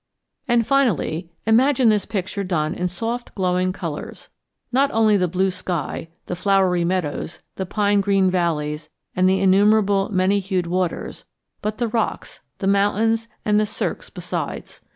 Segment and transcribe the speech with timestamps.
[0.47, 4.29] And finally imagine this picture done in soft glowing colors
[4.71, 10.09] not only the blue sky, the flowery meadows, the pine green valleys, and the innumerable
[10.11, 11.25] many hued waters,
[11.61, 14.81] but the rocks, the mountains, and the cirques besides.